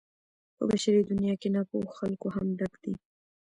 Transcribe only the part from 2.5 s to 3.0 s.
ډک دی.